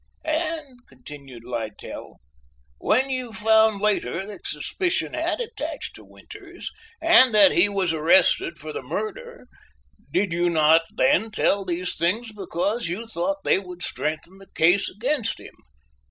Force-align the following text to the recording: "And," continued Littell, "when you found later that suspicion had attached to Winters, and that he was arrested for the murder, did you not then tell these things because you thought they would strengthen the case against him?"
"And," 0.25 0.79
continued 0.89 1.43
Littell, 1.45 2.21
"when 2.79 3.11
you 3.11 3.31
found 3.31 3.81
later 3.81 4.25
that 4.25 4.47
suspicion 4.47 5.13
had 5.13 5.39
attached 5.39 5.93
to 5.93 6.03
Winters, 6.03 6.71
and 6.99 7.35
that 7.35 7.51
he 7.51 7.69
was 7.69 7.93
arrested 7.93 8.57
for 8.57 8.73
the 8.73 8.81
murder, 8.81 9.45
did 10.11 10.33
you 10.33 10.49
not 10.49 10.81
then 10.95 11.29
tell 11.29 11.63
these 11.63 11.95
things 11.97 12.31
because 12.31 12.87
you 12.87 13.05
thought 13.05 13.43
they 13.43 13.59
would 13.59 13.83
strengthen 13.83 14.39
the 14.39 14.49
case 14.55 14.89
against 14.89 15.39
him?" 15.39 15.53